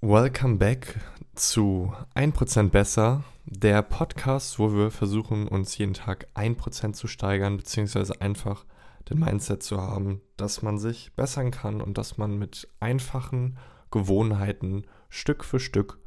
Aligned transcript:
Welcome 0.00 0.58
back 0.58 0.94
zu 1.34 1.92
1% 2.14 2.68
besser, 2.68 3.24
der 3.46 3.82
Podcast, 3.82 4.60
wo 4.60 4.72
wir 4.72 4.92
versuchen, 4.92 5.48
uns 5.48 5.76
jeden 5.76 5.94
Tag 5.94 6.28
1% 6.36 6.92
zu 6.92 7.08
steigern, 7.08 7.56
beziehungsweise 7.56 8.20
einfach 8.20 8.64
den 9.10 9.18
Mindset 9.18 9.64
zu 9.64 9.82
haben, 9.82 10.20
dass 10.36 10.62
man 10.62 10.78
sich 10.78 11.12
bessern 11.16 11.50
kann 11.50 11.80
und 11.80 11.98
dass 11.98 12.16
man 12.16 12.38
mit 12.38 12.68
einfachen 12.78 13.58
Gewohnheiten 13.90 14.84
Stück 15.08 15.44
für 15.44 15.58
Stück 15.58 15.98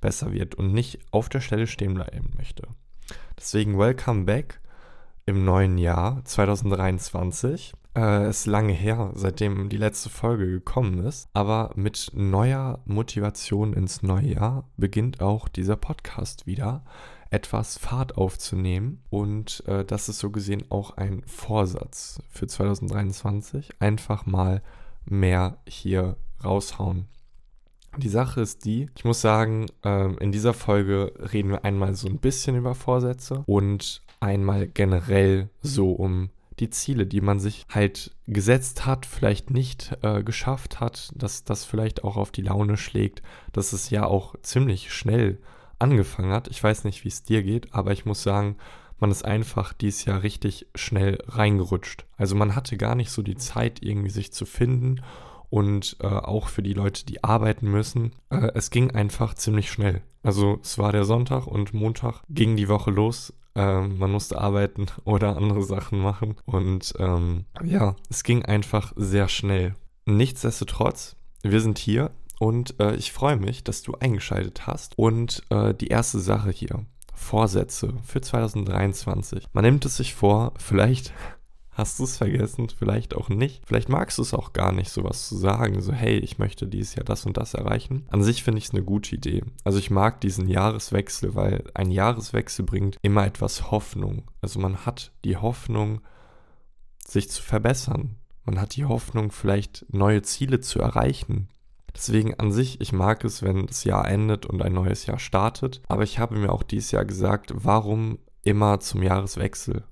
besser 0.00 0.32
wird 0.32 0.54
und 0.54 0.72
nicht 0.72 1.00
auf 1.10 1.28
der 1.28 1.40
Stelle 1.40 1.66
stehen 1.66 1.94
bleiben 1.94 2.34
möchte. 2.36 2.68
Deswegen 3.36 3.76
Welcome 3.76 4.22
back 4.22 4.60
im 5.32 5.46
neuen 5.46 5.78
Jahr 5.78 6.22
2023. 6.26 7.72
Äh, 7.96 8.28
ist 8.28 8.46
lange 8.46 8.74
her, 8.74 9.12
seitdem 9.14 9.70
die 9.70 9.78
letzte 9.78 10.10
Folge 10.10 10.46
gekommen 10.46 11.04
ist. 11.06 11.26
Aber 11.32 11.70
mit 11.74 12.10
neuer 12.12 12.80
Motivation 12.84 13.72
ins 13.72 14.02
neue 14.02 14.34
Jahr 14.34 14.68
beginnt 14.76 15.22
auch 15.22 15.48
dieser 15.48 15.76
Podcast 15.76 16.46
wieder 16.46 16.84
etwas 17.30 17.78
Fahrt 17.78 18.18
aufzunehmen. 18.18 19.02
Und 19.08 19.64
äh, 19.66 19.86
das 19.86 20.10
ist 20.10 20.18
so 20.18 20.30
gesehen 20.30 20.64
auch 20.68 20.98
ein 20.98 21.22
Vorsatz 21.26 22.20
für 22.28 22.46
2023. 22.46 23.70
Einfach 23.80 24.26
mal 24.26 24.62
mehr 25.06 25.56
hier 25.66 26.18
raushauen. 26.44 27.08
Die 27.96 28.08
Sache 28.08 28.42
ist 28.42 28.66
die, 28.66 28.90
ich 28.96 29.04
muss 29.04 29.22
sagen, 29.22 29.66
äh, 29.82 30.12
in 30.16 30.30
dieser 30.30 30.52
Folge 30.52 31.14
reden 31.32 31.50
wir 31.50 31.64
einmal 31.64 31.94
so 31.94 32.06
ein 32.08 32.18
bisschen 32.18 32.56
über 32.56 32.74
Vorsätze 32.74 33.44
und 33.46 34.02
einmal 34.22 34.66
generell 34.66 35.50
so 35.60 35.92
um 35.92 36.30
die 36.58 36.70
Ziele, 36.70 37.06
die 37.06 37.20
man 37.20 37.40
sich 37.40 37.66
halt 37.68 38.14
gesetzt 38.26 38.86
hat, 38.86 39.06
vielleicht 39.06 39.50
nicht 39.50 39.96
äh, 40.02 40.22
geschafft 40.22 40.80
hat, 40.80 41.10
dass 41.14 41.44
das 41.44 41.64
vielleicht 41.64 42.04
auch 42.04 42.16
auf 42.16 42.30
die 42.30 42.42
Laune 42.42 42.76
schlägt, 42.76 43.22
dass 43.52 43.72
es 43.72 43.90
ja 43.90 44.04
auch 44.06 44.34
ziemlich 44.42 44.92
schnell 44.92 45.38
angefangen 45.78 46.32
hat. 46.32 46.48
Ich 46.48 46.62
weiß 46.62 46.84
nicht, 46.84 47.04
wie 47.04 47.08
es 47.08 47.22
dir 47.24 47.42
geht, 47.42 47.74
aber 47.74 47.92
ich 47.92 48.04
muss 48.04 48.22
sagen, 48.22 48.56
man 49.00 49.10
ist 49.10 49.24
einfach 49.24 49.72
dieses 49.72 50.04
Jahr 50.04 50.22
richtig 50.22 50.68
schnell 50.76 51.18
reingerutscht. 51.26 52.06
Also 52.16 52.36
man 52.36 52.54
hatte 52.54 52.76
gar 52.76 52.94
nicht 52.94 53.10
so 53.10 53.22
die 53.22 53.36
Zeit, 53.36 53.82
irgendwie 53.82 54.10
sich 54.10 54.32
zu 54.32 54.46
finden 54.46 55.00
und 55.50 55.96
äh, 56.00 56.06
auch 56.06 56.48
für 56.48 56.62
die 56.62 56.74
Leute, 56.74 57.04
die 57.04 57.24
arbeiten 57.24 57.68
müssen. 57.68 58.12
Äh, 58.30 58.52
es 58.54 58.70
ging 58.70 58.92
einfach 58.92 59.34
ziemlich 59.34 59.72
schnell. 59.72 60.02
Also 60.22 60.60
es 60.62 60.78
war 60.78 60.92
der 60.92 61.04
Sonntag 61.04 61.48
und 61.48 61.74
Montag 61.74 62.22
ging 62.30 62.56
die 62.56 62.68
Woche 62.68 62.92
los. 62.92 63.34
Ähm, 63.54 63.98
man 63.98 64.10
musste 64.10 64.40
arbeiten 64.40 64.86
oder 65.04 65.36
andere 65.36 65.62
Sachen 65.62 66.00
machen. 66.00 66.36
Und 66.44 66.94
ähm, 66.98 67.44
ja, 67.64 67.96
es 68.08 68.24
ging 68.24 68.44
einfach 68.44 68.92
sehr 68.96 69.28
schnell. 69.28 69.74
Nichtsdestotrotz, 70.04 71.16
wir 71.42 71.60
sind 71.60 71.78
hier 71.78 72.10
und 72.38 72.78
äh, 72.80 72.94
ich 72.96 73.12
freue 73.12 73.36
mich, 73.36 73.62
dass 73.62 73.82
du 73.82 73.94
eingeschaltet 73.94 74.66
hast. 74.66 74.98
Und 74.98 75.42
äh, 75.50 75.74
die 75.74 75.88
erste 75.88 76.18
Sache 76.18 76.50
hier, 76.50 76.84
Vorsätze 77.14 77.94
für 78.04 78.20
2023. 78.20 79.46
Man 79.52 79.64
nimmt 79.64 79.84
es 79.84 79.96
sich 79.96 80.14
vor, 80.14 80.52
vielleicht 80.56 81.12
Hast 81.72 81.98
du 81.98 82.04
es 82.04 82.18
vergessen? 82.18 82.68
Vielleicht 82.68 83.16
auch 83.16 83.30
nicht. 83.30 83.62
Vielleicht 83.66 83.88
magst 83.88 84.18
du 84.18 84.22
es 84.22 84.34
auch 84.34 84.52
gar 84.52 84.72
nicht, 84.72 84.90
sowas 84.90 85.28
zu 85.28 85.36
sagen. 85.36 85.80
So, 85.80 85.92
hey, 85.92 86.18
ich 86.18 86.38
möchte 86.38 86.66
dieses 86.66 86.94
Jahr 86.94 87.04
das 87.04 87.24
und 87.24 87.38
das 87.38 87.54
erreichen. 87.54 88.04
An 88.10 88.22
sich 88.22 88.42
finde 88.42 88.58
ich 88.58 88.66
es 88.66 88.74
eine 88.74 88.84
gute 88.84 89.14
Idee. 89.14 89.42
Also 89.64 89.78
ich 89.78 89.90
mag 89.90 90.20
diesen 90.20 90.48
Jahreswechsel, 90.48 91.34
weil 91.34 91.64
ein 91.72 91.90
Jahreswechsel 91.90 92.66
bringt 92.66 92.98
immer 93.00 93.26
etwas 93.26 93.70
Hoffnung. 93.70 94.30
Also 94.42 94.60
man 94.60 94.84
hat 94.84 95.12
die 95.24 95.38
Hoffnung, 95.38 96.02
sich 97.06 97.30
zu 97.30 97.42
verbessern. 97.42 98.16
Man 98.44 98.60
hat 98.60 98.76
die 98.76 98.84
Hoffnung, 98.84 99.30
vielleicht 99.30 99.86
neue 99.88 100.22
Ziele 100.22 100.60
zu 100.60 100.78
erreichen. 100.78 101.48
Deswegen 101.94 102.34
an 102.34 102.52
sich, 102.52 102.80
ich 102.80 102.92
mag 102.92 103.24
es, 103.24 103.42
wenn 103.42 103.66
das 103.66 103.84
Jahr 103.84 104.08
endet 104.08 104.46
und 104.46 104.62
ein 104.62 104.72
neues 104.72 105.06
Jahr 105.06 105.18
startet. 105.18 105.82
Aber 105.88 106.02
ich 106.02 106.18
habe 106.18 106.36
mir 106.36 106.52
auch 106.52 106.62
dieses 106.62 106.90
Jahr 106.90 107.04
gesagt, 107.04 107.52
warum 107.54 108.18
immer 108.42 108.80
zum 108.80 109.02
Jahreswechsel? 109.02 109.84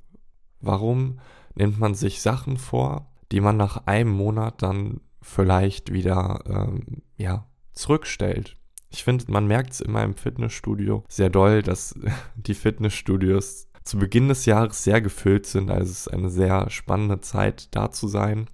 Warum 0.60 1.20
nimmt 1.54 1.78
man 1.78 1.94
sich 1.94 2.20
Sachen 2.20 2.56
vor, 2.56 3.10
die 3.32 3.40
man 3.40 3.56
nach 3.56 3.86
einem 3.86 4.10
Monat 4.10 4.62
dann 4.62 5.00
vielleicht 5.22 5.92
wieder 5.92 6.42
ähm, 6.46 7.02
ja, 7.16 7.46
zurückstellt. 7.72 8.56
Ich 8.90 9.04
finde, 9.04 9.26
man 9.28 9.46
merkt 9.46 9.72
es 9.72 9.80
immer 9.80 10.02
im 10.02 10.14
Fitnessstudio 10.14 11.04
sehr 11.08 11.30
doll, 11.30 11.62
dass 11.62 11.94
die 12.34 12.54
Fitnessstudios 12.54 13.68
zu 13.84 13.98
Beginn 13.98 14.28
des 14.28 14.46
Jahres 14.46 14.84
sehr 14.84 15.00
gefüllt 15.00 15.46
sind. 15.46 15.70
Also 15.70 15.90
es 15.90 16.00
ist 16.00 16.08
eine 16.08 16.30
sehr 16.30 16.68
spannende 16.70 17.20
Zeit, 17.20 17.74
da 17.74 17.90
zu 17.90 18.08
sein, 18.08 18.48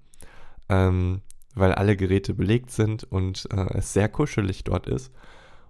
ähm, 0.69 1.23
weil 1.55 1.73
alle 1.73 1.97
Geräte 1.97 2.35
belegt 2.35 2.71
sind 2.71 3.05
und 3.05 3.49
äh, 3.51 3.79
es 3.79 3.93
sehr 3.93 4.09
kuschelig 4.09 4.65
dort 4.65 4.87
ist. 4.87 5.13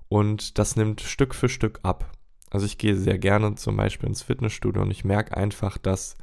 Und 0.08 0.58
das 0.58 0.76
nimmt 0.76 1.00
Stück 1.00 1.34
für 1.34 1.48
Stück 1.48 1.80
ab. 1.82 2.12
Also 2.50 2.66
ich 2.66 2.78
gehe 2.78 2.96
sehr 2.96 3.18
gerne 3.18 3.54
zum 3.56 3.76
Beispiel 3.76 4.08
ins 4.08 4.22
Fitnessstudio 4.22 4.82
und 4.82 4.90
ich 4.90 5.04
merke 5.04 5.36
einfach, 5.36 5.78
dass 5.78 6.16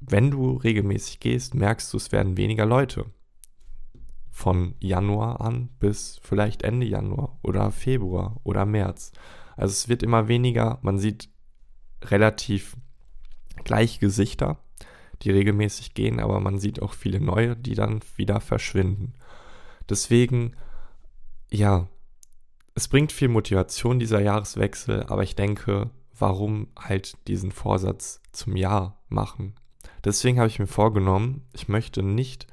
wenn 0.00 0.30
du 0.30 0.56
regelmäßig 0.56 1.20
gehst, 1.20 1.54
merkst 1.54 1.92
du, 1.92 1.96
es 1.96 2.12
werden 2.12 2.36
weniger 2.36 2.66
Leute. 2.66 3.06
Von 4.30 4.74
Januar 4.78 5.40
an 5.40 5.70
bis 5.80 6.20
vielleicht 6.22 6.62
Ende 6.62 6.86
Januar 6.86 7.38
oder 7.42 7.72
Februar 7.72 8.40
oder 8.44 8.64
März. 8.64 9.12
Also 9.56 9.72
es 9.72 9.88
wird 9.88 10.04
immer 10.04 10.28
weniger, 10.28 10.78
man 10.82 10.98
sieht 10.98 11.28
relativ 12.04 12.76
gleiche 13.64 13.98
Gesichter, 13.98 14.58
die 15.22 15.32
regelmäßig 15.32 15.94
gehen, 15.94 16.20
aber 16.20 16.38
man 16.38 16.60
sieht 16.60 16.80
auch 16.80 16.92
viele 16.92 17.20
neue, 17.20 17.56
die 17.56 17.74
dann 17.74 18.00
wieder 18.14 18.40
verschwinden. 18.40 19.14
Deswegen, 19.88 20.54
ja, 21.50 21.88
es 22.76 22.86
bringt 22.86 23.10
viel 23.10 23.28
Motivation, 23.28 23.98
dieser 23.98 24.20
Jahreswechsel, 24.20 25.02
aber 25.08 25.24
ich 25.24 25.34
denke, 25.34 25.90
warum 26.16 26.68
halt 26.78 27.16
diesen 27.26 27.50
Vorsatz 27.50 28.22
zum 28.30 28.54
Jahr 28.54 29.02
machen? 29.08 29.54
Deswegen 30.04 30.38
habe 30.38 30.48
ich 30.48 30.58
mir 30.58 30.66
vorgenommen, 30.66 31.46
ich 31.52 31.68
möchte 31.68 32.02
nicht 32.02 32.46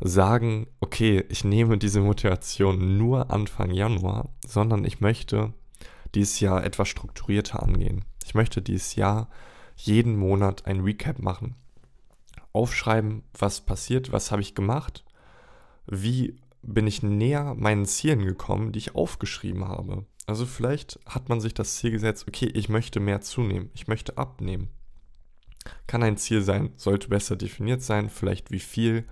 sagen, 0.00 0.66
okay, 0.80 1.24
ich 1.28 1.44
nehme 1.44 1.78
diese 1.78 2.00
Motivation 2.00 2.98
nur 2.98 3.30
Anfang 3.30 3.70
Januar, 3.70 4.28
sondern 4.46 4.84
ich 4.84 5.00
möchte 5.00 5.52
dieses 6.14 6.40
Jahr 6.40 6.64
etwas 6.64 6.88
strukturierter 6.88 7.62
angehen. 7.62 8.04
Ich 8.24 8.34
möchte 8.34 8.62
dieses 8.62 8.94
Jahr 8.96 9.28
jeden 9.76 10.16
Monat 10.16 10.66
ein 10.66 10.80
Recap 10.80 11.18
machen. 11.18 11.54
Aufschreiben, 12.52 13.22
was 13.38 13.60
passiert, 13.60 14.12
was 14.12 14.30
habe 14.30 14.42
ich 14.42 14.54
gemacht, 14.54 15.04
wie 15.86 16.36
bin 16.62 16.86
ich 16.86 17.02
näher 17.02 17.54
meinen 17.54 17.86
Zielen 17.86 18.24
gekommen, 18.24 18.72
die 18.72 18.78
ich 18.78 18.94
aufgeschrieben 18.94 19.68
habe. 19.68 20.04
Also 20.26 20.46
vielleicht 20.46 20.98
hat 21.06 21.28
man 21.28 21.40
sich 21.40 21.54
das 21.54 21.76
Ziel 21.76 21.92
gesetzt, 21.92 22.26
okay, 22.26 22.46
ich 22.46 22.68
möchte 22.68 22.98
mehr 22.98 23.20
zunehmen, 23.20 23.70
ich 23.74 23.86
möchte 23.86 24.18
abnehmen. 24.18 24.68
Kann 25.86 26.02
ein 26.02 26.16
Ziel 26.16 26.42
sein, 26.42 26.72
sollte 26.76 27.08
besser 27.08 27.36
definiert 27.36 27.82
sein, 27.82 28.08
vielleicht 28.08 28.50
wie 28.50 28.60
viel. 28.60 29.06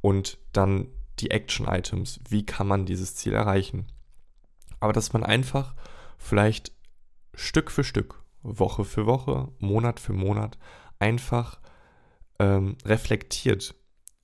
Und 0.00 0.38
dann 0.52 0.88
die 1.18 1.30
Action-Items, 1.30 2.20
wie 2.28 2.44
kann 2.44 2.66
man 2.66 2.86
dieses 2.86 3.14
Ziel 3.14 3.32
erreichen. 3.32 3.86
Aber 4.80 4.92
dass 4.92 5.12
man 5.12 5.22
einfach 5.22 5.74
vielleicht 6.18 6.72
Stück 7.34 7.70
für 7.70 7.84
Stück, 7.84 8.22
Woche 8.42 8.84
für 8.84 9.06
Woche, 9.06 9.48
Monat 9.58 10.00
für 10.00 10.12
Monat 10.12 10.58
einfach 10.98 11.60
ähm, 12.38 12.76
reflektiert, 12.84 13.74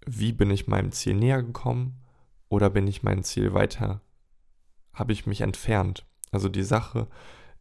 wie 0.06 0.32
bin 0.32 0.50
ich 0.50 0.66
meinem 0.66 0.92
Ziel 0.92 1.15
näher 1.15 1.42
gekommen? 1.42 2.00
Oder 2.48 2.71
bin 2.71 2.87
ich 2.87 3.03
mein 3.03 3.25
Ziel 3.25 3.54
weiter, 3.54 4.03
habe 4.92 5.12
ich 5.12 5.26
mich 5.26 5.41
entfernt. 5.41 6.06
Also 6.31 6.48
die 6.48 6.62
Sache 6.62 7.09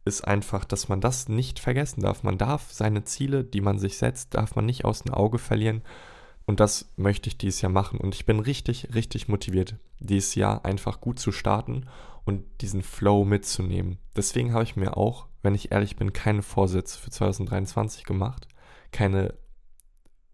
ist 0.04 0.22
einfach, 0.22 0.64
dass 0.64 0.88
man 0.88 1.00
das 1.00 1.28
nicht 1.28 1.58
vergessen 1.58 2.00
darf. 2.00 2.22
Man 2.22 2.38
darf 2.38 2.72
seine 2.72 3.04
Ziele, 3.04 3.44
die 3.44 3.60
man 3.60 3.78
sich 3.78 3.98
setzt, 3.98 4.34
darf 4.34 4.56
man 4.56 4.66
nicht 4.66 4.84
aus 4.84 5.02
dem 5.02 5.14
Auge 5.14 5.38
verlieren. 5.38 5.82
Und 6.44 6.60
das 6.60 6.92
möchte 6.96 7.28
ich 7.28 7.38
dieses 7.38 7.60
Jahr 7.60 7.70
machen. 7.70 8.00
Und 8.00 8.14
ich 8.14 8.26
bin 8.26 8.40
richtig, 8.40 8.94
richtig 8.94 9.28
motiviert, 9.28 9.76
dieses 10.00 10.34
Jahr 10.34 10.64
einfach 10.64 11.00
gut 11.00 11.18
zu 11.18 11.30
starten 11.30 11.86
und 12.24 12.44
diesen 12.60 12.82
Flow 12.82 13.24
mitzunehmen. 13.24 13.98
Deswegen 14.16 14.52
habe 14.52 14.64
ich 14.64 14.76
mir 14.76 14.96
auch, 14.96 15.26
wenn 15.42 15.54
ich 15.54 15.72
ehrlich 15.72 15.96
bin, 15.96 16.12
keine 16.12 16.42
Vorsätze 16.42 16.98
für 16.98 17.10
2023 17.10 18.04
gemacht. 18.04 18.48
Keine 18.90 19.34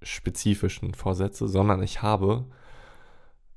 spezifischen 0.02 0.94
Vorsätze, 0.94 1.48
sondern 1.48 1.82
ich 1.82 2.02
habe 2.02 2.46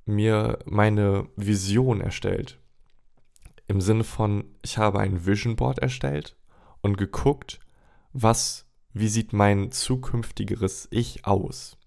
mir 0.05 0.59
meine 0.65 1.27
Vision 1.35 2.01
erstellt. 2.01 2.60
Im 3.71 3.79
Sinne 3.79 4.03
von, 4.03 4.44
ich 4.63 4.77
habe 4.77 5.00
ein 5.00 5.25
Vision 5.25 5.56
Board 5.56 5.79
erstellt 5.79 6.35
und 6.81 6.97
geguckt, 6.97 7.62
was, 8.12 8.65
wie 8.91 9.07
sieht 9.07 9.31
mein 9.31 9.71
zukünftigeres 9.71 10.89
Ich 10.91 11.25
aus. 11.25 11.77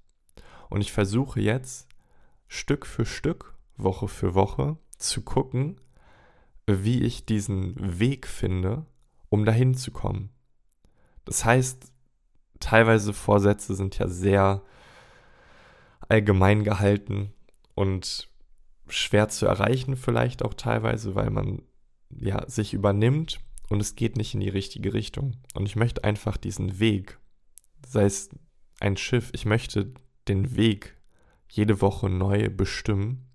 Und 0.70 0.80
ich 0.80 0.92
versuche 0.92 1.42
jetzt 1.42 1.86
Stück 2.48 2.86
für 2.86 3.04
Stück, 3.04 3.52
Woche 3.76 4.08
für 4.08 4.34
Woche 4.34 4.78
zu 4.96 5.20
gucken, 5.20 5.78
wie 6.66 7.02
ich 7.02 7.26
diesen 7.26 7.74
Weg 8.00 8.28
finde, 8.28 8.86
um 9.28 9.44
dahin 9.44 9.74
zu 9.74 9.90
kommen. 9.90 10.30
Das 11.26 11.44
heißt, 11.44 11.92
teilweise 12.60 13.12
Vorsätze 13.12 13.74
sind 13.74 13.98
ja 13.98 14.08
sehr 14.08 14.62
allgemein 16.08 16.64
gehalten 16.64 17.34
und 17.74 18.30
schwer 18.88 19.28
zu 19.28 19.44
erreichen 19.44 19.98
vielleicht 19.98 20.42
auch 20.42 20.54
teilweise, 20.54 21.14
weil 21.14 21.28
man 21.28 21.60
ja 22.20 22.48
sich 22.48 22.74
übernimmt 22.74 23.40
und 23.68 23.80
es 23.80 23.96
geht 23.96 24.16
nicht 24.16 24.34
in 24.34 24.40
die 24.40 24.48
richtige 24.48 24.94
Richtung. 24.94 25.36
Und 25.54 25.66
ich 25.66 25.76
möchte 25.76 26.04
einfach 26.04 26.36
diesen 26.36 26.78
Weg, 26.78 27.18
sei 27.86 28.04
es 28.04 28.30
ein 28.80 28.96
Schiff, 28.96 29.30
ich 29.32 29.44
möchte 29.44 29.92
den 30.28 30.56
Weg 30.56 30.96
jede 31.48 31.80
Woche 31.80 32.08
neu 32.08 32.50
bestimmen, 32.50 33.26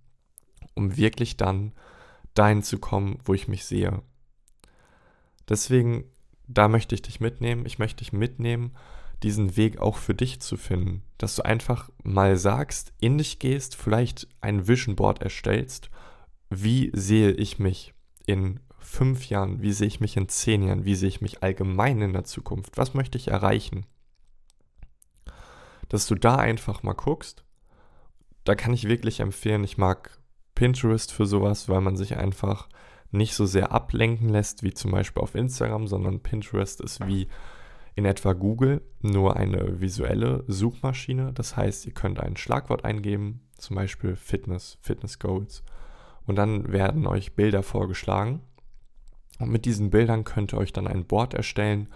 um 0.73 0.97
wirklich 0.97 1.37
dann 1.37 1.73
dahin 2.33 2.63
zu 2.63 2.79
kommen, 2.79 3.19
wo 3.23 3.33
ich 3.33 3.47
mich 3.47 3.65
sehe. 3.65 4.01
Deswegen, 5.47 6.05
da 6.47 6.67
möchte 6.67 6.95
ich 6.95 7.01
dich 7.01 7.19
mitnehmen. 7.19 7.65
Ich 7.65 7.79
möchte 7.79 8.03
dich 8.03 8.13
mitnehmen, 8.13 8.75
diesen 9.23 9.57
Weg 9.57 9.79
auch 9.79 9.97
für 9.97 10.13
dich 10.13 10.39
zu 10.39 10.57
finden. 10.57 11.03
Dass 11.17 11.35
du 11.35 11.43
einfach 11.43 11.89
mal 12.03 12.37
sagst, 12.37 12.93
in 12.99 13.17
dich 13.17 13.39
gehst, 13.39 13.75
vielleicht 13.75 14.27
ein 14.41 14.67
Vision 14.67 14.95
Board 14.95 15.21
erstellst. 15.21 15.89
Wie 16.49 16.91
sehe 16.93 17.31
ich 17.31 17.59
mich 17.59 17.93
in 18.25 18.59
fünf 18.89 19.29
Jahren? 19.29 19.61
Wie 19.61 19.71
sehe 19.71 19.87
ich 19.87 19.99
mich 19.99 20.17
in 20.17 20.27
zehn 20.27 20.63
Jahren? 20.63 20.83
Wie 20.83 20.95
sehe 20.95 21.09
ich 21.09 21.21
mich 21.21 21.43
allgemein 21.43 22.01
in 22.01 22.13
der 22.13 22.23
Zukunft? 22.23 22.77
Was 22.77 22.93
möchte 22.93 23.17
ich 23.17 23.29
erreichen? 23.29 23.85
Dass 25.87 26.07
du 26.07 26.15
da 26.15 26.35
einfach 26.35 26.83
mal 26.83 26.93
guckst. 26.93 27.45
Da 28.43 28.55
kann 28.55 28.73
ich 28.73 28.87
wirklich 28.87 29.19
empfehlen, 29.19 29.63
ich 29.63 29.77
mag 29.77 30.19
Pinterest 30.55 31.13
für 31.13 31.25
sowas, 31.25 31.69
weil 31.69 31.81
man 31.81 31.95
sich 31.95 32.17
einfach 32.17 32.67
nicht 33.11 33.35
so 33.35 33.45
sehr 33.45 33.71
ablenken 33.71 34.29
lässt, 34.29 34.63
wie 34.63 34.73
zum 34.73 34.91
Beispiel 34.91 35.21
auf 35.21 35.35
Instagram, 35.35 35.87
sondern 35.87 36.21
Pinterest 36.21 36.81
ist 36.81 37.05
wie 37.07 37.27
in 37.95 38.05
etwa 38.05 38.33
Google, 38.33 38.81
nur 39.01 39.35
eine 39.35 39.81
visuelle 39.81 40.43
Suchmaschine. 40.47 41.33
Das 41.33 41.55
heißt, 41.55 41.85
ihr 41.85 41.93
könnt 41.93 42.19
ein 42.19 42.37
Schlagwort 42.37 42.85
eingeben, 42.85 43.41
zum 43.57 43.75
Beispiel 43.75 44.15
Fitness, 44.15 44.77
Fitness 44.81 45.19
Goals, 45.19 45.63
und 46.25 46.35
dann 46.35 46.71
werden 46.71 47.07
euch 47.07 47.35
Bilder 47.35 47.63
vorgeschlagen. 47.63 48.41
Und 49.39 49.49
mit 49.49 49.65
diesen 49.65 49.89
Bildern 49.89 50.25
könnt 50.25 50.53
ihr 50.53 50.57
euch 50.57 50.73
dann 50.73 50.87
ein 50.87 51.05
Board 51.05 51.33
erstellen, 51.33 51.87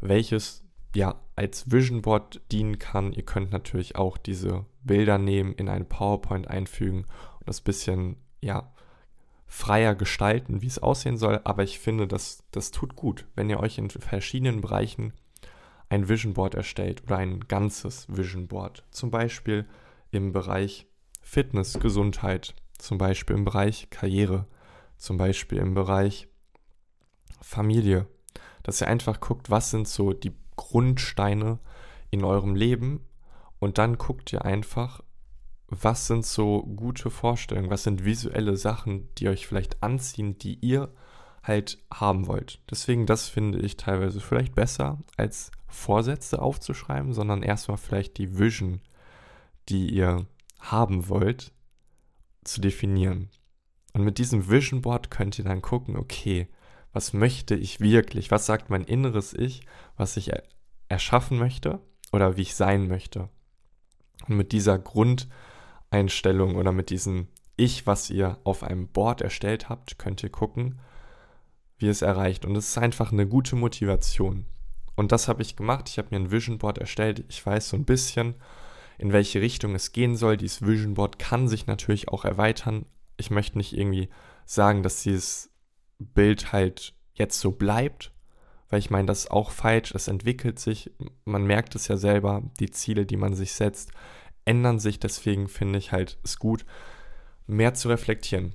welches 0.00 0.64
ja 0.94 1.20
als 1.36 1.70
Vision 1.70 2.02
Board 2.02 2.40
dienen 2.52 2.78
kann. 2.78 3.12
Ihr 3.12 3.24
könnt 3.24 3.50
natürlich 3.50 3.96
auch 3.96 4.16
diese 4.16 4.64
Bilder 4.84 5.18
nehmen, 5.18 5.52
in 5.54 5.68
ein 5.68 5.88
PowerPoint 5.88 6.48
einfügen 6.48 7.06
und 7.40 7.48
das 7.48 7.60
bisschen 7.60 8.16
ja 8.40 8.72
freier 9.46 9.94
gestalten, 9.94 10.62
wie 10.62 10.66
es 10.66 10.78
aussehen 10.78 11.16
soll. 11.16 11.40
Aber 11.44 11.62
ich 11.62 11.78
finde, 11.78 12.06
das, 12.06 12.44
das 12.52 12.70
tut 12.70 12.96
gut, 12.96 13.26
wenn 13.34 13.50
ihr 13.50 13.60
euch 13.60 13.78
in 13.78 13.90
verschiedenen 13.90 14.60
Bereichen 14.60 15.12
ein 15.88 16.08
Vision 16.08 16.34
Board 16.34 16.54
erstellt 16.54 17.02
oder 17.04 17.18
ein 17.18 17.40
ganzes 17.40 18.06
Vision 18.08 18.46
Board. 18.46 18.84
Zum 18.90 19.10
Beispiel 19.10 19.66
im 20.10 20.32
Bereich 20.32 20.86
Fitness, 21.20 21.78
Gesundheit, 21.80 22.54
zum 22.78 22.98
Beispiel 22.98 23.36
im 23.36 23.44
Bereich 23.44 23.88
Karriere, 23.90 24.46
zum 24.96 25.16
Beispiel 25.16 25.58
im 25.58 25.74
Bereich 25.74 26.28
Familie. 27.44 28.06
Dass 28.62 28.80
ihr 28.80 28.88
einfach 28.88 29.20
guckt, 29.20 29.50
was 29.50 29.70
sind 29.70 29.86
so 29.86 30.12
die 30.12 30.32
Grundsteine 30.56 31.58
in 32.10 32.24
eurem 32.24 32.54
Leben 32.54 33.00
und 33.58 33.78
dann 33.78 33.98
guckt 33.98 34.32
ihr 34.32 34.44
einfach, 34.44 35.02
was 35.68 36.06
sind 36.06 36.24
so 36.24 36.62
gute 36.62 37.10
Vorstellungen, 37.10 37.70
was 37.70 37.82
sind 37.82 38.04
visuelle 38.04 38.56
Sachen, 38.56 39.08
die 39.16 39.28
euch 39.28 39.46
vielleicht 39.46 39.82
anziehen, 39.82 40.38
die 40.38 40.54
ihr 40.60 40.92
halt 41.42 41.78
haben 41.92 42.26
wollt. 42.26 42.60
Deswegen, 42.70 43.06
das 43.06 43.28
finde 43.28 43.60
ich 43.60 43.76
teilweise 43.76 44.20
vielleicht 44.20 44.54
besser, 44.54 44.98
als 45.16 45.50
Vorsätze 45.66 46.40
aufzuschreiben, 46.40 47.12
sondern 47.12 47.42
erstmal 47.42 47.76
vielleicht 47.76 48.18
die 48.18 48.38
Vision, 48.38 48.80
die 49.68 49.90
ihr 49.90 50.26
haben 50.60 51.08
wollt, 51.08 51.52
zu 52.44 52.60
definieren. 52.60 53.30
Und 53.92 54.04
mit 54.04 54.18
diesem 54.18 54.48
Vision 54.48 54.82
Board 54.82 55.10
könnt 55.10 55.38
ihr 55.38 55.44
dann 55.44 55.62
gucken, 55.62 55.96
okay, 55.96 56.48
was 56.94 57.12
möchte 57.12 57.56
ich 57.56 57.80
wirklich? 57.80 58.30
Was 58.30 58.46
sagt 58.46 58.70
mein 58.70 58.84
inneres 58.84 59.34
Ich, 59.34 59.62
was 59.96 60.16
ich 60.16 60.30
erschaffen 60.88 61.38
möchte 61.38 61.80
oder 62.12 62.36
wie 62.36 62.42
ich 62.42 62.54
sein 62.54 62.86
möchte? 62.86 63.28
Und 64.28 64.36
mit 64.36 64.52
dieser 64.52 64.78
Grundeinstellung 64.78 66.54
oder 66.54 66.70
mit 66.70 66.90
diesem 66.90 67.26
Ich, 67.56 67.86
was 67.88 68.10
ihr 68.10 68.38
auf 68.44 68.62
einem 68.62 68.86
Board 68.86 69.22
erstellt 69.22 69.68
habt, 69.68 69.98
könnt 69.98 70.22
ihr 70.22 70.30
gucken, 70.30 70.78
wie 71.78 71.88
es 71.88 72.00
erreicht. 72.00 72.44
Und 72.44 72.54
es 72.54 72.68
ist 72.68 72.78
einfach 72.78 73.10
eine 73.10 73.26
gute 73.26 73.56
Motivation. 73.56 74.46
Und 74.94 75.10
das 75.10 75.26
habe 75.26 75.42
ich 75.42 75.56
gemacht. 75.56 75.88
Ich 75.88 75.98
habe 75.98 76.08
mir 76.12 76.16
ein 76.16 76.30
Vision 76.30 76.58
Board 76.58 76.78
erstellt. 76.78 77.24
Ich 77.28 77.44
weiß 77.44 77.70
so 77.70 77.76
ein 77.76 77.84
bisschen, 77.84 78.36
in 78.98 79.12
welche 79.12 79.40
Richtung 79.40 79.74
es 79.74 79.90
gehen 79.90 80.14
soll. 80.14 80.36
Dieses 80.36 80.64
Vision 80.64 80.94
Board 80.94 81.18
kann 81.18 81.48
sich 81.48 81.66
natürlich 81.66 82.08
auch 82.08 82.24
erweitern. 82.24 82.86
Ich 83.16 83.32
möchte 83.32 83.58
nicht 83.58 83.76
irgendwie 83.76 84.10
sagen, 84.46 84.84
dass 84.84 85.02
dieses 85.02 85.50
Bild 86.04 86.52
halt 86.52 86.94
jetzt 87.14 87.40
so 87.40 87.52
bleibt, 87.52 88.12
weil 88.68 88.78
ich 88.78 88.90
meine, 88.90 89.06
das 89.06 89.20
ist 89.20 89.30
auch 89.30 89.50
falsch. 89.50 89.92
Es 89.94 90.08
entwickelt 90.08 90.58
sich. 90.58 90.90
Man 91.24 91.46
merkt 91.46 91.74
es 91.74 91.88
ja 91.88 91.96
selber. 91.96 92.42
Die 92.58 92.70
Ziele, 92.70 93.06
die 93.06 93.16
man 93.16 93.34
sich 93.34 93.52
setzt, 93.52 93.92
ändern 94.44 94.78
sich. 94.78 94.98
Deswegen 94.98 95.48
finde 95.48 95.78
ich 95.78 95.92
halt 95.92 96.18
es 96.24 96.38
gut, 96.38 96.64
mehr 97.46 97.74
zu 97.74 97.88
reflektieren. 97.88 98.54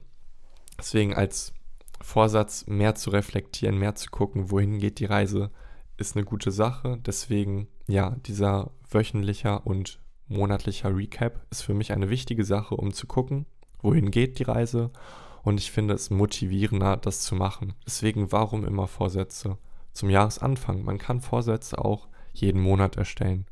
Deswegen 0.78 1.14
als 1.14 1.54
Vorsatz, 2.02 2.66
mehr 2.68 2.96
zu 2.96 3.10
reflektieren, 3.10 3.78
mehr 3.78 3.96
zu 3.96 4.10
gucken, 4.10 4.52
wohin 4.52 4.80
geht 4.80 5.00
die 5.00 5.06
Reise, 5.06 5.52
ist 5.98 6.16
eine 6.16 6.26
gute 6.26 6.52
Sache. 6.52 6.98
Deswegen, 7.06 7.68
ja, 7.88 8.16
dieser 8.26 8.72
wöchentlicher 8.90 9.66
und 9.68 10.00
monatlicher 10.28 10.96
Recap 10.96 11.46
ist 11.50 11.64
für 11.64 11.74
mich 11.74 11.92
eine 11.92 12.10
wichtige 12.10 12.46
Sache, 12.46 12.76
um 12.76 12.94
zu 12.94 13.08
gucken, 13.08 13.46
wohin 13.82 14.12
geht 14.12 14.40
die 14.40 14.44
Reise. 14.44 14.92
Und 15.50 15.60
ich 15.60 15.72
finde 15.72 15.96
es 15.96 16.12
motivierender, 16.12 16.96
das 16.96 17.22
zu 17.22 17.34
machen. 17.34 17.74
Deswegen, 17.84 18.32
warum 18.32 18.66
immer 18.66 18.88
Vorsätze? 18.88 19.58
Zum 19.94 20.12
Jahresanfang. 20.12 20.84
Man 20.84 21.00
kann 21.00 21.22
Vorsätze 21.22 21.84
auch 21.84 22.08
jeden 22.34 22.62
Monat 22.62 22.98
erstellen. 22.98 23.48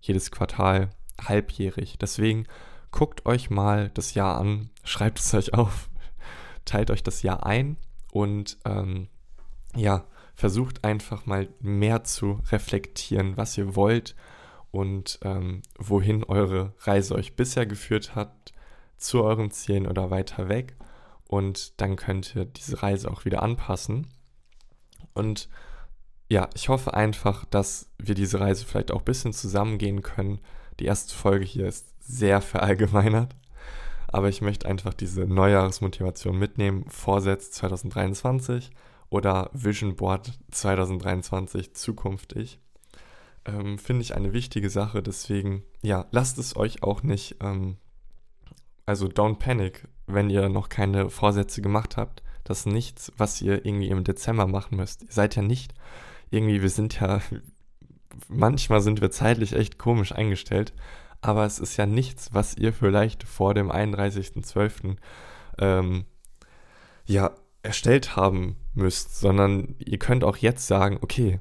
Jedes 0.00 0.30
Quartal, 0.30 0.90
halbjährig. 1.20 1.98
Deswegen 2.00 2.46
guckt 2.92 3.26
euch 3.26 3.50
mal 3.50 3.90
das 3.94 4.14
Jahr 4.14 4.38
an, 4.38 4.70
schreibt 4.84 5.18
es 5.18 5.34
euch 5.34 5.52
auf, 5.52 5.90
teilt 6.64 6.92
euch 6.92 7.02
das 7.02 7.22
Jahr 7.24 7.44
ein 7.44 7.76
und 8.12 8.58
ähm, 8.64 9.08
ja, 9.74 10.04
versucht 10.36 10.84
einfach 10.84 11.26
mal 11.26 11.48
mehr 11.58 12.04
zu 12.04 12.38
reflektieren, 12.52 13.36
was 13.36 13.58
ihr 13.58 13.74
wollt 13.74 14.14
und 14.70 15.18
ähm, 15.24 15.62
wohin 15.76 16.22
eure 16.22 16.72
Reise 16.82 17.16
euch 17.16 17.34
bisher 17.34 17.66
geführt 17.66 18.14
hat, 18.14 18.52
zu 18.96 19.24
euren 19.24 19.50
Zielen 19.50 19.88
oder 19.88 20.12
weiter 20.12 20.48
weg. 20.48 20.76
Und 21.32 21.80
dann 21.80 21.96
könnt 21.96 22.36
ihr 22.36 22.44
diese 22.44 22.82
Reise 22.82 23.10
auch 23.10 23.24
wieder 23.24 23.42
anpassen. 23.42 24.06
Und 25.14 25.48
ja, 26.28 26.50
ich 26.54 26.68
hoffe 26.68 26.92
einfach, 26.92 27.46
dass 27.46 27.88
wir 27.96 28.14
diese 28.14 28.38
Reise 28.38 28.66
vielleicht 28.66 28.90
auch 28.90 28.98
ein 28.98 29.06
bisschen 29.06 29.32
zusammengehen 29.32 30.02
können. 30.02 30.40
Die 30.78 30.84
erste 30.84 31.14
Folge 31.14 31.46
hier 31.46 31.66
ist 31.66 31.86
sehr 32.00 32.42
verallgemeinert. 32.42 33.34
Aber 34.08 34.28
ich 34.28 34.42
möchte 34.42 34.68
einfach 34.68 34.92
diese 34.92 35.22
Neujahresmotivation 35.22 36.38
mitnehmen. 36.38 36.84
Vorsätze 36.90 37.50
2023 37.50 38.70
oder 39.08 39.48
Vision 39.54 39.96
Board 39.96 40.38
2023 40.50 41.74
zukünftig. 41.74 42.60
Ähm, 43.46 43.78
Finde 43.78 44.02
ich 44.02 44.14
eine 44.14 44.34
wichtige 44.34 44.68
Sache. 44.68 45.02
Deswegen, 45.02 45.62
ja, 45.80 46.04
lasst 46.10 46.36
es 46.36 46.56
euch 46.56 46.82
auch 46.82 47.02
nicht, 47.02 47.36
ähm, 47.40 47.78
also 48.84 49.06
don't 49.06 49.38
panic, 49.38 49.88
wenn 50.06 50.30
ihr 50.30 50.48
noch 50.48 50.68
keine 50.68 51.10
Vorsätze 51.10 51.62
gemacht 51.62 51.96
habt. 51.96 52.22
Das 52.44 52.60
ist 52.60 52.66
nichts, 52.66 53.12
was 53.16 53.40
ihr 53.40 53.64
irgendwie 53.64 53.88
im 53.88 54.04
Dezember 54.04 54.46
machen 54.46 54.76
müsst. 54.76 55.02
Ihr 55.02 55.12
seid 55.12 55.36
ja 55.36 55.42
nicht 55.42 55.74
irgendwie, 56.30 56.62
wir 56.62 56.70
sind 56.70 57.00
ja, 57.00 57.20
manchmal 58.28 58.80
sind 58.80 59.00
wir 59.00 59.10
zeitlich 59.10 59.54
echt 59.54 59.78
komisch 59.78 60.12
eingestellt 60.12 60.72
aber 61.22 61.46
es 61.46 61.60
ist 61.60 61.76
ja 61.76 61.86
nichts, 61.86 62.30
was 62.32 62.56
ihr 62.56 62.72
vielleicht 62.72 63.22
vor 63.22 63.54
dem 63.54 63.70
31.12. 63.70 64.96
Ähm, 65.58 66.04
ja, 67.06 67.30
erstellt 67.62 68.16
haben 68.16 68.56
müsst, 68.74 69.18
sondern 69.20 69.76
ihr 69.78 69.98
könnt 69.98 70.24
auch 70.24 70.36
jetzt 70.36 70.66
sagen, 70.66 70.98
okay, 71.00 71.40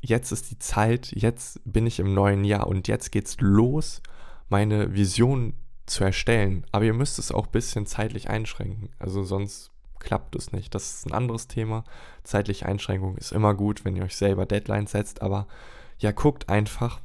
jetzt 0.00 0.32
ist 0.32 0.50
die 0.50 0.58
Zeit, 0.58 1.12
jetzt 1.14 1.60
bin 1.64 1.86
ich 1.86 2.00
im 2.00 2.12
neuen 2.12 2.44
Jahr 2.44 2.66
und 2.66 2.88
jetzt 2.88 3.12
geht's 3.12 3.36
los, 3.38 4.02
meine 4.48 4.94
Vision 4.94 5.54
zu 5.90 6.04
erstellen. 6.04 6.64
Aber 6.72 6.84
ihr 6.84 6.94
müsst 6.94 7.18
es 7.18 7.32
auch 7.32 7.46
ein 7.46 7.52
bisschen 7.52 7.86
zeitlich 7.86 8.30
einschränken. 8.30 8.90
Also 8.98 9.22
sonst 9.22 9.70
klappt 9.98 10.34
es 10.36 10.52
nicht. 10.52 10.74
Das 10.74 10.94
ist 10.94 11.06
ein 11.06 11.12
anderes 11.12 11.48
Thema. 11.48 11.84
Zeitliche 12.24 12.66
Einschränkung 12.66 13.16
ist 13.16 13.32
immer 13.32 13.54
gut, 13.54 13.84
wenn 13.84 13.96
ihr 13.96 14.04
euch 14.04 14.16
selber 14.16 14.46
Deadlines 14.46 14.92
setzt, 14.92 15.22
aber 15.22 15.46
ja, 15.98 16.12
guckt 16.12 16.48
einfach, 16.48 17.00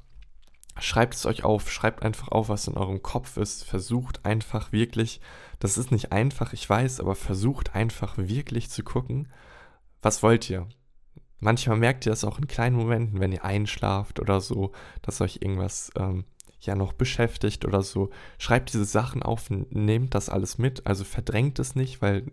Schreibt 0.78 1.16
es 1.16 1.26
euch 1.26 1.46
auf, 1.46 1.72
schreibt 1.72 2.04
einfach 2.04 2.28
auf, 2.30 2.50
was 2.50 2.68
in 2.68 2.76
eurem 2.76 3.02
Kopf 3.02 3.38
ist. 3.38 3.64
Versucht 3.64 4.26
einfach 4.26 4.74
wirklich, 4.74 5.22
das 5.60 5.78
ist 5.78 5.90
nicht 5.90 6.12
einfach, 6.12 6.52
ich 6.52 6.70
weiß, 6.70 7.00
aber 7.00 7.16
versucht 7.16 7.76
einfach 7.76 8.18
wirklich 8.18 8.70
zu 8.70 8.84
gucken, 8.84 9.30
was 10.02 10.22
wollt 10.22 10.50
ihr. 10.50 10.68
Manchmal 11.40 11.78
merkt 11.78 12.06
ihr 12.06 12.10
das 12.10 12.26
auch 12.26 12.40
in 12.40 12.48
kleinen 12.48 12.76
Momenten, 12.76 13.22
wenn 13.22 13.32
ihr 13.32 13.46
einschlaft 13.46 14.20
oder 14.20 14.42
so, 14.42 14.74
dass 15.02 15.22
euch 15.22 15.38
irgendwas 15.42 15.92
ähm, 15.96 16.26
ja 16.66 16.76
noch 16.76 16.94
beschäftigt 16.94 17.66
oder 17.66 17.82
so. 17.82 18.10
Schreibt 18.38 18.74
diese 18.74 18.86
Sachen 18.86 19.24
auf, 19.24 19.50
nehmt 19.50 20.16
das 20.16 20.30
alles 20.30 20.58
mit, 20.58 20.86
also 20.86 21.04
verdrängt 21.04 21.60
es 21.60 21.76
nicht, 21.76 22.02
weil 22.02 22.32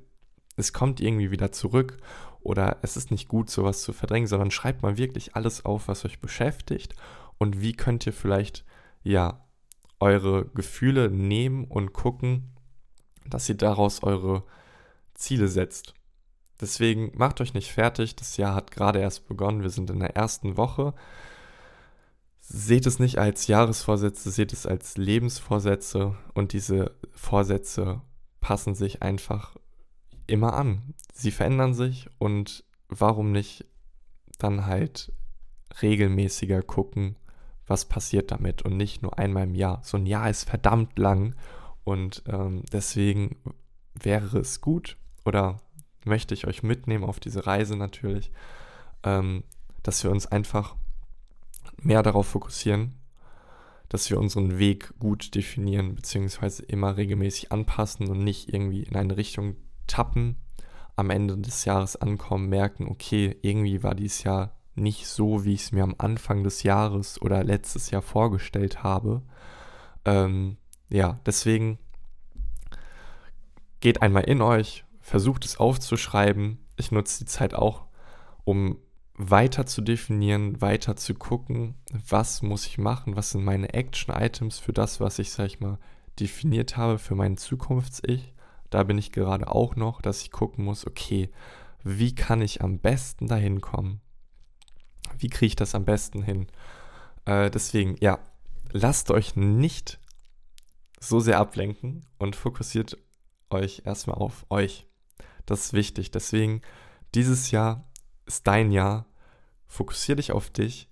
es 0.57 0.73
kommt 0.73 1.01
irgendwie 1.01 1.31
wieder 1.31 1.53
zurück 1.53 1.99
oder 2.41 2.79
es 2.83 2.97
ist 2.97 3.11
nicht 3.11 3.29
gut, 3.29 3.51
sowas 3.51 3.83
zu 3.83 3.93
verdrängen, 3.93 4.27
sondern 4.27 4.51
schreibt 4.51 4.83
mal 4.83 4.99
wirklich 4.99 5.37
alles 5.37 5.65
auf, 5.65 5.89
was 5.89 6.05
euch 6.05 6.21
beschäftigt 6.21 6.95
und 7.39 7.61
wie 7.61 7.73
könnt 7.73 8.07
ihr 8.07 8.13
vielleicht, 8.13 8.65
ja, 9.03 9.45
eure 10.01 10.47
Gefühle 10.47 11.11
nehmen 11.11 11.65
und 11.65 11.93
gucken, 11.93 12.57
dass 13.25 13.49
ihr 13.49 13.57
daraus 13.57 14.03
eure 14.03 14.43
Ziele 15.15 15.49
setzt. 15.49 15.95
Deswegen 16.61 17.13
macht 17.15 17.41
euch 17.41 17.55
nicht 17.55 17.73
fertig, 17.73 18.17
das 18.17 18.37
Jahr 18.37 18.55
hat 18.55 18.71
gerade 18.71 19.01
erst 19.01 19.29
begonnen, 19.29 19.63
wir 19.63 19.71
sind 19.71 19.91
in 19.91 20.01
der 20.01 20.17
ersten 20.17 20.57
Woche. 20.57 20.95
Seht 22.55 22.85
es 22.85 22.99
nicht 22.99 23.17
als 23.17 23.47
Jahresvorsätze, 23.47 24.31
seht 24.31 24.53
es 24.53 24.67
als 24.67 24.99
Lebensvorsätze 24.99 26.19
und 26.35 26.53
diese 26.53 26.95
Vorsätze 27.15 28.03
passen 28.43 28.75
sich 28.75 29.01
einfach 29.01 29.57
immer 30.27 30.53
an. 30.53 30.93
Sie 31.15 31.31
verändern 31.31 31.73
sich 31.73 32.11
und 32.19 32.63
warum 32.91 33.33
nicht 33.33 33.65
dann 34.37 34.67
halt 34.67 35.15
regelmäßiger 35.81 36.61
gucken, 36.61 37.17
was 37.67 37.87
passiert 37.87 38.31
damit 38.31 38.61
und 38.61 38.77
nicht 38.77 39.01
nur 39.01 39.19
einmal 39.19 39.45
im 39.45 39.55
Jahr. 39.55 39.81
So 39.83 39.97
ein 39.97 40.05
Jahr 40.05 40.29
ist 40.29 40.45
verdammt 40.45 40.99
lang 40.99 41.35
und 41.85 42.23
ähm, 42.27 42.65
deswegen 42.71 43.37
wäre 43.95 44.41
es 44.41 44.61
gut 44.61 44.99
oder 45.25 45.63
möchte 46.05 46.35
ich 46.35 46.47
euch 46.47 46.63
mitnehmen 46.63 47.05
auf 47.05 47.19
diese 47.19 47.47
Reise 47.47 47.77
natürlich, 47.77 48.31
ähm, 49.05 49.43
dass 49.83 50.05
wir 50.05 50.11
uns 50.11 50.27
einfach 50.27 50.77
mehr 51.85 52.03
darauf 52.03 52.29
fokussieren, 52.29 52.95
dass 53.89 54.09
wir 54.11 54.19
unseren 54.19 54.59
Weg 54.59 54.93
gut 54.99 55.35
definieren, 55.35 55.95
beziehungsweise 55.95 56.63
immer 56.63 56.97
regelmäßig 56.97 57.53
anpassen 57.53 58.09
und 58.09 58.25
nicht 58.25 58.53
irgendwie 58.53 58.83
in 58.83 58.97
eine 58.97 59.17
Richtung 59.17 59.57
tappen, 59.87 60.37
am 60.97 61.11
Ende 61.11 61.37
des 61.39 61.65
Jahres 61.65 61.97
ankommen, 61.97 62.49
merken, 62.49 62.89
okay, 62.89 63.37
irgendwie 63.43 63.83
war 63.83 63.95
dieses 63.95 64.23
Jahr 64.25 64.57
nicht 64.75 65.07
so, 65.07 65.45
wie 65.45 65.55
ich 65.55 65.65
es 65.65 65.73
mir 65.73 65.83
am 65.83 65.95
Anfang 65.99 66.45
des 66.45 66.63
Jahres 66.63 67.21
oder 67.21 67.45
letztes 67.45 67.91
Jahr 67.91 68.03
vorgestellt 68.03 68.83
habe. 68.83 69.23
Ähm, 70.05 70.57
ja, 70.89 71.21
deswegen 71.27 71.79
geht 73.81 74.01
einmal 74.01 74.25
in 74.25 74.41
euch, 74.41 74.85
versucht 75.01 75.45
es 75.45 75.59
aufzuschreiben. 75.59 76.59
Ich 76.77 76.93
nutze 76.93 77.25
die 77.25 77.31
Zeit 77.31 77.55
auch, 77.55 77.85
um 78.45 78.79
weiter 79.31 79.67
zu 79.67 79.83
definieren, 79.83 80.61
weiter 80.61 80.97
zu 80.97 81.15
gucken, 81.15 81.75
was 82.09 82.43
muss 82.43 82.67
ich 82.67 82.79
machen, 82.79 83.17
was 83.17 83.31
sind 83.31 83.45
meine 83.45 83.73
Action-Items 83.73 84.59
für 84.59 84.73
das, 84.73 85.01
was 85.01 85.19
ich, 85.19 85.31
sag 85.31 85.47
ich 85.47 85.61
mal, 85.61 85.79
definiert 86.19 86.77
habe 86.77 86.99
für 86.99 87.15
mein 87.15 87.37
Zukunfts-Ich. 87.37 88.33
Da 88.71 88.83
bin 88.83 88.99
ich 88.99 89.13
gerade 89.13 89.49
auch 89.49 89.77
noch, 89.77 90.01
dass 90.01 90.23
ich 90.23 90.31
gucken 90.31 90.65
muss, 90.65 90.87
okay, 90.87 91.31
wie 91.85 92.15
kann 92.15 92.41
ich 92.41 92.63
am 92.63 92.79
besten 92.79 93.27
dahin 93.27 93.61
kommen? 93.61 94.01
Wie 95.19 95.29
kriege 95.29 95.47
ich 95.47 95.57
das 95.57 95.75
am 95.75 95.85
besten 95.85 96.23
hin? 96.23 96.47
Äh, 97.25 97.51
deswegen, 97.51 97.97
ja, 98.01 98.19
lasst 98.73 99.11
euch 99.11 99.37
nicht 99.37 99.99
so 101.01 101.21
sehr 101.21 101.39
ablenken 101.39 102.07
und 102.19 102.37
fokussiert 102.37 102.97
euch 103.51 103.83
erstmal 103.85 104.17
auf 104.17 104.47
euch. 104.51 104.87
Das 105.47 105.67
ist 105.67 105.73
wichtig. 105.73 106.11
Deswegen, 106.11 106.63
dieses 107.15 107.51
Jahr 107.51 107.91
ist 108.27 108.47
dein 108.47 108.71
Jahr. 108.71 109.07
Fokussier 109.73 110.17
dich 110.17 110.33
auf 110.33 110.51
dich 110.51 110.91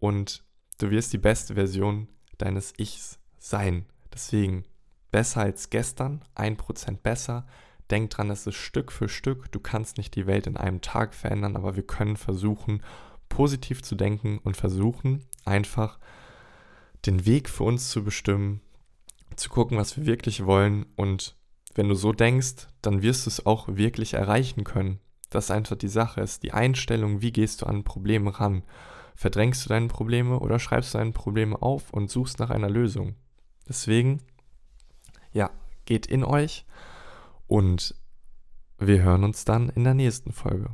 und 0.00 0.42
du 0.78 0.90
wirst 0.90 1.12
die 1.12 1.18
beste 1.18 1.54
Version 1.54 2.08
deines 2.38 2.74
Ichs 2.76 3.20
sein. 3.38 3.86
Deswegen, 4.12 4.64
besser 5.12 5.42
als 5.42 5.70
gestern, 5.70 6.24
1% 6.34 6.96
besser. 6.96 7.46
Denk 7.88 8.10
dran, 8.10 8.28
es 8.30 8.44
ist 8.44 8.56
Stück 8.56 8.90
für 8.90 9.08
Stück. 9.08 9.52
Du 9.52 9.60
kannst 9.60 9.96
nicht 9.96 10.16
die 10.16 10.26
Welt 10.26 10.48
in 10.48 10.56
einem 10.56 10.80
Tag 10.80 11.14
verändern, 11.14 11.54
aber 11.54 11.76
wir 11.76 11.86
können 11.86 12.16
versuchen, 12.16 12.82
positiv 13.28 13.84
zu 13.84 13.94
denken 13.94 14.38
und 14.38 14.56
versuchen 14.56 15.24
einfach 15.44 16.00
den 17.06 17.26
Weg 17.26 17.48
für 17.48 17.62
uns 17.62 17.90
zu 17.90 18.02
bestimmen, 18.02 18.60
zu 19.36 19.50
gucken, 19.50 19.78
was 19.78 19.96
wir 19.96 20.04
wirklich 20.04 20.44
wollen 20.44 20.84
und 20.96 21.36
wenn 21.76 21.88
du 21.88 21.94
so 21.94 22.12
denkst, 22.12 22.66
dann 22.82 23.02
wirst 23.02 23.26
du 23.26 23.30
es 23.30 23.46
auch 23.46 23.68
wirklich 23.68 24.14
erreichen 24.14 24.64
können. 24.64 24.98
Das 25.30 25.46
ist 25.46 25.50
einfach 25.50 25.76
die 25.76 25.88
Sache 25.88 26.20
ist, 26.20 26.42
die 26.42 26.52
Einstellung, 26.52 27.20
wie 27.20 27.32
gehst 27.32 27.62
du 27.62 27.66
an 27.66 27.84
Probleme 27.84 28.38
ran? 28.38 28.62
Verdrängst 29.14 29.64
du 29.64 29.68
deine 29.70 29.88
Probleme 29.88 30.38
oder 30.40 30.58
schreibst 30.58 30.94
du 30.94 30.98
deine 30.98 31.12
Probleme 31.12 31.60
auf 31.60 31.92
und 31.92 32.10
suchst 32.10 32.38
nach 32.38 32.50
einer 32.50 32.70
Lösung? 32.70 33.16
Deswegen, 33.68 34.22
ja, 35.32 35.50
geht 35.84 36.06
in 36.06 36.22
euch 36.24 36.66
und 37.46 37.94
wir 38.78 39.02
hören 39.02 39.24
uns 39.24 39.44
dann 39.44 39.70
in 39.70 39.84
der 39.84 39.94
nächsten 39.94 40.32
Folge. 40.32 40.70